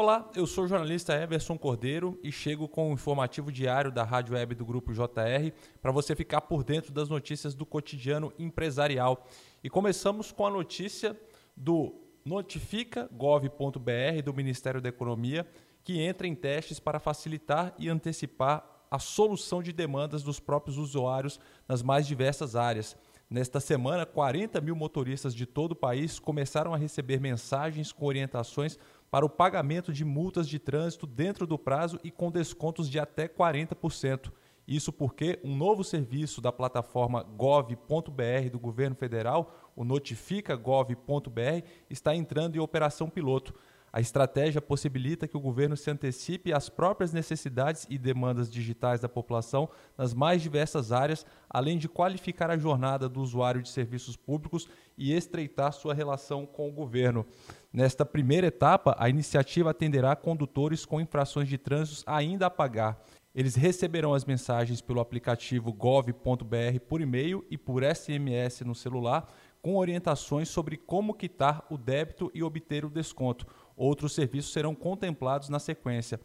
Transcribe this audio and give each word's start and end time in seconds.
Olá, 0.00 0.30
eu 0.36 0.46
sou 0.46 0.62
o 0.62 0.68
jornalista 0.68 1.12
Everson 1.12 1.58
Cordeiro 1.58 2.20
e 2.22 2.30
chego 2.30 2.68
com 2.68 2.88
o 2.88 2.92
informativo 2.92 3.50
diário 3.50 3.90
da 3.90 4.04
Rádio 4.04 4.34
Web 4.34 4.54
do 4.54 4.64
Grupo 4.64 4.92
JR 4.92 5.50
para 5.82 5.90
você 5.90 6.14
ficar 6.14 6.42
por 6.42 6.62
dentro 6.62 6.92
das 6.92 7.08
notícias 7.08 7.52
do 7.52 7.66
cotidiano 7.66 8.32
empresarial. 8.38 9.26
E 9.60 9.68
começamos 9.68 10.30
com 10.30 10.46
a 10.46 10.50
notícia 10.50 11.18
do 11.56 11.96
notifica.gov.br 12.24 14.22
do 14.24 14.32
Ministério 14.32 14.80
da 14.80 14.88
Economia, 14.88 15.44
que 15.82 16.00
entra 16.00 16.28
em 16.28 16.34
testes 16.36 16.78
para 16.78 17.00
facilitar 17.00 17.74
e 17.76 17.88
antecipar 17.88 18.64
a 18.88 19.00
solução 19.00 19.60
de 19.60 19.72
demandas 19.72 20.22
dos 20.22 20.38
próprios 20.38 20.78
usuários 20.78 21.40
nas 21.66 21.82
mais 21.82 22.06
diversas 22.06 22.54
áreas. 22.54 22.96
Nesta 23.30 23.60
semana, 23.60 24.06
40 24.06 24.58
mil 24.62 24.74
motoristas 24.74 25.34
de 25.34 25.44
todo 25.44 25.72
o 25.72 25.76
país 25.76 26.18
começaram 26.18 26.72
a 26.72 26.78
receber 26.78 27.20
mensagens 27.20 27.92
com 27.92 28.06
orientações 28.06 28.78
para 29.10 29.24
o 29.24 29.30
pagamento 29.30 29.92
de 29.92 30.04
multas 30.04 30.48
de 30.48 30.58
trânsito 30.58 31.06
dentro 31.06 31.46
do 31.46 31.58
prazo 31.58 31.98
e 32.04 32.10
com 32.10 32.30
descontos 32.30 32.88
de 32.90 32.98
até 32.98 33.26
40%. 33.26 34.30
Isso 34.66 34.92
porque 34.92 35.40
um 35.42 35.56
novo 35.56 35.82
serviço 35.82 36.42
da 36.42 36.52
plataforma 36.52 37.22
gov.br 37.22 38.50
do 38.52 38.58
governo 38.58 38.94
federal, 38.94 39.72
o 39.74 39.82
notifica.gov.br, 39.82 41.66
está 41.88 42.14
entrando 42.14 42.56
em 42.56 42.58
operação 42.58 43.08
piloto. 43.08 43.54
A 43.92 44.00
estratégia 44.00 44.60
possibilita 44.60 45.26
que 45.26 45.36
o 45.36 45.40
governo 45.40 45.76
se 45.76 45.90
antecipe 45.90 46.52
às 46.52 46.68
próprias 46.68 47.12
necessidades 47.12 47.86
e 47.88 47.96
demandas 47.96 48.50
digitais 48.50 49.00
da 49.00 49.08
população 49.08 49.68
nas 49.96 50.12
mais 50.12 50.42
diversas 50.42 50.92
áreas, 50.92 51.24
além 51.48 51.78
de 51.78 51.88
qualificar 51.88 52.50
a 52.50 52.58
jornada 52.58 53.08
do 53.08 53.20
usuário 53.20 53.62
de 53.62 53.68
serviços 53.68 54.16
públicos 54.16 54.68
e 54.96 55.12
estreitar 55.12 55.72
sua 55.72 55.94
relação 55.94 56.44
com 56.44 56.68
o 56.68 56.72
governo. 56.72 57.26
Nesta 57.72 58.04
primeira 58.04 58.46
etapa, 58.46 58.96
a 58.98 59.08
iniciativa 59.08 59.70
atenderá 59.70 60.14
condutores 60.16 60.84
com 60.84 61.00
infrações 61.00 61.48
de 61.48 61.56
trânsito 61.56 62.02
ainda 62.06 62.46
a 62.46 62.50
pagar. 62.50 63.02
Eles 63.34 63.54
receberão 63.54 64.14
as 64.14 64.24
mensagens 64.24 64.80
pelo 64.80 65.00
aplicativo 65.00 65.72
gov.br 65.72 66.80
por 66.88 67.00
e-mail 67.00 67.44
e 67.50 67.56
por 67.56 67.84
SMS 67.84 68.62
no 68.62 68.74
celular, 68.74 69.28
com 69.68 69.76
orientações 69.76 70.48
sobre 70.48 70.78
como 70.78 71.12
quitar 71.12 71.62
o 71.68 71.76
débito 71.76 72.30
e 72.32 72.42
obter 72.42 72.86
o 72.86 72.90
desconto. 72.90 73.46
Outros 73.76 74.14
serviços 74.14 74.50
serão 74.50 74.74
contemplados 74.74 75.50
na 75.50 75.58
sequência. 75.58 76.18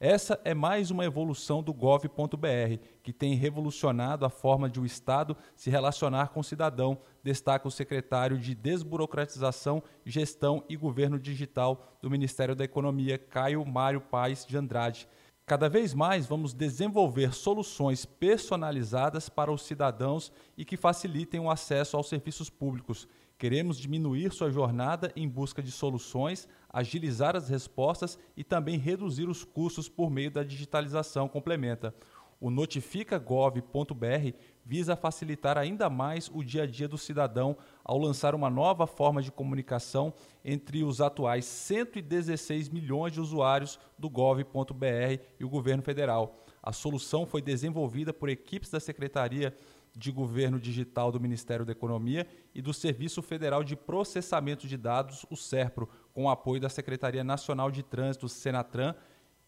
Essa 0.00 0.40
é 0.46 0.54
mais 0.54 0.90
uma 0.90 1.04
evolução 1.04 1.62
do 1.62 1.74
gov.br, 1.74 2.78
que 3.02 3.12
tem 3.12 3.34
revolucionado 3.34 4.24
a 4.24 4.30
forma 4.30 4.70
de 4.70 4.80
o 4.80 4.86
Estado 4.86 5.36
se 5.54 5.68
relacionar 5.68 6.28
com 6.28 6.40
o 6.40 6.44
cidadão, 6.44 6.98
destaca 7.22 7.68
o 7.68 7.70
secretário 7.70 8.38
de 8.38 8.54
Desburocratização, 8.54 9.82
Gestão 10.02 10.64
e 10.66 10.74
Governo 10.74 11.18
Digital 11.18 11.98
do 12.00 12.10
Ministério 12.10 12.56
da 12.56 12.64
Economia, 12.64 13.18
Caio 13.18 13.62
Mário 13.66 14.00
Paes 14.00 14.46
de 14.46 14.56
Andrade. 14.56 15.06
Cada 15.48 15.68
vez 15.68 15.94
mais 15.94 16.26
vamos 16.26 16.52
desenvolver 16.52 17.32
soluções 17.32 18.04
personalizadas 18.04 19.28
para 19.28 19.52
os 19.52 19.62
cidadãos 19.62 20.32
e 20.58 20.64
que 20.64 20.76
facilitem 20.76 21.38
o 21.38 21.48
acesso 21.48 21.96
aos 21.96 22.08
serviços 22.08 22.50
públicos. 22.50 23.06
Queremos 23.38 23.78
diminuir 23.78 24.32
sua 24.32 24.50
jornada 24.50 25.12
em 25.14 25.28
busca 25.28 25.62
de 25.62 25.70
soluções, 25.70 26.48
agilizar 26.68 27.36
as 27.36 27.48
respostas 27.48 28.18
e 28.36 28.42
também 28.42 28.76
reduzir 28.76 29.28
os 29.28 29.44
custos 29.44 29.88
por 29.88 30.10
meio 30.10 30.32
da 30.32 30.42
digitalização, 30.42 31.28
complementa. 31.28 31.94
O 32.38 32.50
notifica.gov.br 32.50 34.36
visa 34.64 34.94
facilitar 34.94 35.56
ainda 35.56 35.88
mais 35.88 36.30
o 36.32 36.42
dia 36.44 36.64
a 36.64 36.66
dia 36.66 36.86
do 36.86 36.98
cidadão 36.98 37.56
ao 37.82 37.98
lançar 37.98 38.34
uma 38.34 38.50
nova 38.50 38.86
forma 38.86 39.22
de 39.22 39.32
comunicação 39.32 40.12
entre 40.44 40.84
os 40.84 41.00
atuais 41.00 41.44
116 41.44 42.68
milhões 42.68 43.12
de 43.12 43.20
usuários 43.20 43.78
do 43.98 44.10
gov.br 44.10 45.22
e 45.40 45.44
o 45.44 45.48
governo 45.48 45.82
federal. 45.82 46.44
A 46.62 46.72
solução 46.72 47.24
foi 47.24 47.40
desenvolvida 47.40 48.12
por 48.12 48.28
equipes 48.28 48.70
da 48.70 48.80
Secretaria 48.80 49.56
de 49.96 50.12
Governo 50.12 50.60
Digital 50.60 51.10
do 51.10 51.18
Ministério 51.18 51.64
da 51.64 51.72
Economia 51.72 52.26
e 52.54 52.60
do 52.60 52.74
Serviço 52.74 53.22
Federal 53.22 53.64
de 53.64 53.74
Processamento 53.74 54.66
de 54.66 54.76
Dados, 54.76 55.24
o 55.30 55.36
SERPRO, 55.36 55.88
com 56.12 56.28
apoio 56.28 56.60
da 56.60 56.68
Secretaria 56.68 57.24
Nacional 57.24 57.70
de 57.70 57.82
Trânsito, 57.82 58.28
Senatran, 58.28 58.94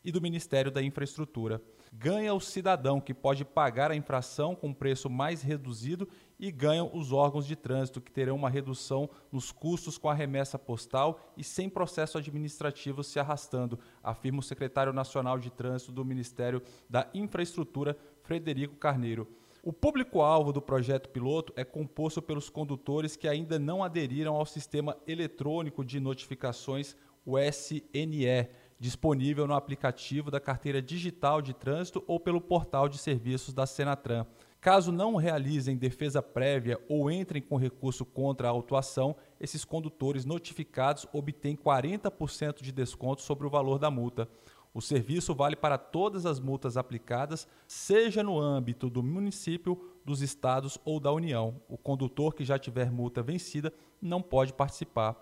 e 0.04 0.12
do 0.12 0.20
Ministério 0.20 0.70
da 0.70 0.82
Infraestrutura. 0.82 1.62
Ganha 1.92 2.34
o 2.34 2.40
cidadão 2.40 3.00
que 3.00 3.14
pode 3.14 3.44
pagar 3.44 3.90
a 3.90 3.96
infração 3.96 4.54
com 4.54 4.72
preço 4.72 5.08
mais 5.08 5.42
reduzido 5.42 6.08
e 6.38 6.50
ganham 6.50 6.90
os 6.94 7.12
órgãos 7.12 7.46
de 7.46 7.56
trânsito 7.56 8.00
que 8.00 8.12
terão 8.12 8.36
uma 8.36 8.50
redução 8.50 9.08
nos 9.32 9.50
custos 9.50 9.98
com 9.98 10.08
a 10.08 10.14
remessa 10.14 10.58
postal 10.58 11.20
e 11.36 11.42
sem 11.42 11.68
processo 11.68 12.18
administrativo 12.18 13.02
se 13.02 13.18
arrastando, 13.18 13.78
afirma 14.02 14.40
o 14.40 14.42
secretário 14.42 14.92
nacional 14.92 15.38
de 15.38 15.50
trânsito 15.50 15.92
do 15.92 16.04
Ministério 16.04 16.62
da 16.88 17.08
Infraestrutura, 17.14 17.96
Frederico 18.22 18.76
Carneiro. 18.76 19.26
O 19.62 19.72
público-alvo 19.72 20.52
do 20.52 20.62
projeto 20.62 21.08
piloto 21.08 21.52
é 21.56 21.64
composto 21.64 22.22
pelos 22.22 22.48
condutores 22.48 23.16
que 23.16 23.26
ainda 23.26 23.58
não 23.58 23.82
aderiram 23.82 24.36
ao 24.36 24.46
sistema 24.46 24.96
eletrônico 25.06 25.84
de 25.84 25.98
notificações, 25.98 26.96
o 27.26 27.38
SNE, 27.38 28.48
disponível 28.78 29.46
no 29.46 29.54
aplicativo 29.54 30.30
da 30.30 30.38
carteira 30.38 30.80
digital 30.80 31.42
de 31.42 31.52
trânsito 31.52 32.02
ou 32.06 32.20
pelo 32.20 32.40
portal 32.40 32.88
de 32.88 32.98
serviços 32.98 33.52
da 33.52 33.66
Senatran. 33.66 34.24
Caso 34.60 34.90
não 34.90 35.16
realizem 35.16 35.76
defesa 35.76 36.20
prévia 36.20 36.80
ou 36.88 37.10
entrem 37.10 37.40
com 37.40 37.56
recurso 37.56 38.04
contra 38.04 38.48
a 38.48 38.50
autuação, 38.50 39.16
esses 39.40 39.64
condutores 39.64 40.24
notificados 40.24 41.06
obtêm 41.12 41.56
40% 41.56 42.62
de 42.62 42.72
desconto 42.72 43.22
sobre 43.22 43.46
o 43.46 43.50
valor 43.50 43.78
da 43.78 43.90
multa. 43.90 44.28
O 44.74 44.80
serviço 44.80 45.34
vale 45.34 45.56
para 45.56 45.78
todas 45.78 46.26
as 46.26 46.38
multas 46.38 46.76
aplicadas, 46.76 47.48
seja 47.66 48.22
no 48.22 48.38
âmbito 48.38 48.90
do 48.90 49.02
município, 49.02 49.80
dos 50.04 50.22
estados 50.22 50.78
ou 50.84 51.00
da 51.00 51.12
União. 51.12 51.60
O 51.68 51.76
condutor 51.76 52.34
que 52.34 52.44
já 52.44 52.58
tiver 52.58 52.90
multa 52.90 53.22
vencida 53.22 53.72
não 54.00 54.22
pode 54.22 54.52
participar. 54.52 55.16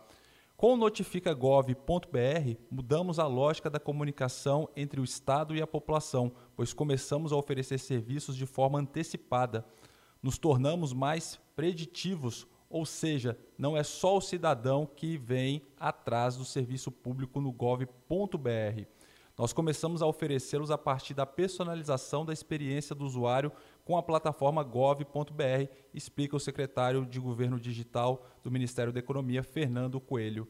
Com 0.56 0.72
o 0.72 0.76
notificagov.br, 0.78 1.74
mudamos 2.70 3.18
a 3.18 3.26
lógica 3.26 3.68
da 3.68 3.78
comunicação 3.78 4.66
entre 4.74 4.98
o 4.98 5.04
Estado 5.04 5.54
e 5.54 5.60
a 5.60 5.66
população, 5.66 6.32
pois 6.56 6.72
começamos 6.72 7.30
a 7.30 7.36
oferecer 7.36 7.78
serviços 7.78 8.34
de 8.34 8.46
forma 8.46 8.78
antecipada. 8.78 9.66
Nos 10.22 10.38
tornamos 10.38 10.94
mais 10.94 11.38
preditivos, 11.54 12.46
ou 12.70 12.86
seja, 12.86 13.38
não 13.58 13.76
é 13.76 13.82
só 13.82 14.16
o 14.16 14.20
cidadão 14.22 14.86
que 14.86 15.18
vem 15.18 15.60
atrás 15.78 16.38
do 16.38 16.44
serviço 16.46 16.90
público 16.90 17.38
no 17.38 17.52
gov.br. 17.52 18.86
Nós 19.38 19.52
começamos 19.52 20.00
a 20.00 20.06
oferecê-los 20.06 20.70
a 20.70 20.78
partir 20.78 21.12
da 21.12 21.26
personalização 21.26 22.24
da 22.24 22.32
experiência 22.32 22.94
do 22.94 23.04
usuário 23.04 23.52
com 23.84 23.98
a 23.98 24.02
plataforma 24.02 24.62
gov.br, 24.62 25.70
explica 25.92 26.34
o 26.34 26.40
secretário 26.40 27.04
de 27.04 27.20
Governo 27.20 27.60
Digital 27.60 28.26
do 28.42 28.50
Ministério 28.50 28.94
da 28.94 28.98
Economia, 28.98 29.42
Fernando 29.42 30.00
Coelho. 30.00 30.48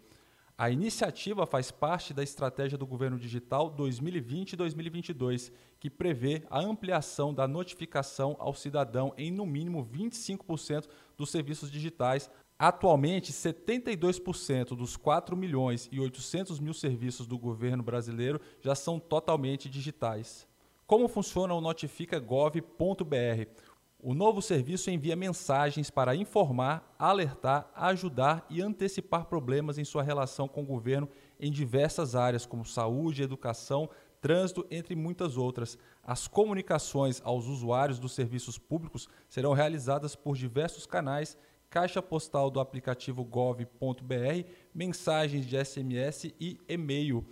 A 0.57 0.71
iniciativa 0.71 1.45
faz 1.45 1.71
parte 1.71 2.15
da 2.15 2.23
estratégia 2.23 2.79
do 2.79 2.87
Governo 2.87 3.19
Digital 3.19 3.75
2020-2022, 3.77 5.53
que 5.81 5.91
prevê 5.91 6.45
a 6.49 6.61
ampliação 6.61 7.35
da 7.35 7.47
notificação 7.47 8.37
ao 8.39 8.55
cidadão 8.55 9.13
em 9.19 9.33
no 9.33 9.45
mínimo 9.45 9.85
25% 9.85 10.89
dos 11.17 11.31
serviços 11.31 11.71
digitais 11.71 12.31
Atualmente, 12.59 13.35
72% 13.35 14.75
dos 14.75 14.97
4 14.97 15.37
milhões 15.37 15.91
e 15.93 16.01
800 16.01 16.59
mil 16.59 16.73
serviços 16.73 17.27
do 17.27 17.39
governo 17.39 17.83
brasileiro 17.83 18.41
já 18.63 18.75
são 18.75 18.99
totalmente 18.99 19.69
digitais. 19.69 20.49
Como 20.87 21.07
funciona 21.07 21.53
o 21.53 21.61
notifica.gov.br? 21.61 23.51
O 23.99 24.15
novo 24.15 24.41
serviço 24.41 24.91
envia 24.91 25.17
mensagens 25.17 25.91
para 25.91 26.17
informar, 26.17 26.95
alertar, 26.99 27.71
ajudar 27.75 28.47
e 28.49 28.63
antecipar 28.63 29.27
problemas 29.27 29.77
em 29.77 29.85
sua 29.85 30.03
relação 30.03 30.49
com 30.49 30.63
o 30.63 30.67
governo 30.67 31.09
em 31.39 31.51
diversas 31.51 32.15
áreas, 32.15 32.47
como 32.47 32.65
saúde, 32.65 33.23
educação, 33.23 33.91
trânsito, 34.21 34.67
entre 34.71 34.95
muitas 34.95 35.37
outras. 35.37 35.77
As 36.03 36.27
comunicações 36.27 37.21
aos 37.23 37.47
usuários 37.47 37.99
dos 37.99 38.13
serviços 38.13 38.59
públicos 38.59 39.09
serão 39.29 39.53
realizadas 39.53 40.15
por 40.15 40.37
diversos 40.37 40.87
canais 40.87 41.37
caixa 41.71 42.01
postal 42.01 42.51
do 42.51 42.61
aplicativo 42.61 43.25
gov.br, 43.25 44.49
mensagens 44.75 45.47
de 45.47 45.65
SMS 45.65 46.33
e 46.41 46.59
e-mail. 46.69 47.25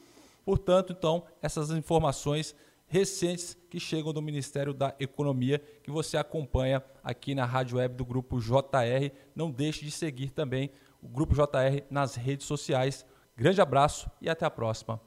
Portanto, 0.45 0.93
então, 0.97 1.25
essas 1.41 1.71
informações 1.71 2.55
recentes 2.87 3.57
que 3.71 3.81
chegam 3.81 4.13
do 4.13 4.23
Ministério 4.23 4.75
da 4.75 4.95
Economia, 5.01 5.59
que 5.83 5.91
você 5.91 6.17
acompanha 6.17 6.83
aqui 7.03 7.35
na 7.35 7.45
rádio 7.45 7.79
web 7.79 7.95
do 7.95 8.05
Grupo 8.05 8.41
JR. 8.41 9.11
Não 9.35 9.51
deixe 9.51 9.85
de 9.85 9.91
seguir 9.91 10.31
também 10.31 10.71
o 11.03 11.09
Grupo 11.09 11.35
JR 11.35 11.83
nas 11.91 12.15
redes 12.15 12.47
sociais. 12.47 13.05
Grande 13.37 13.61
abraço 13.61 14.11
e 14.21 14.29
até 14.29 14.45
a 14.45 14.51
próxima. 14.51 15.01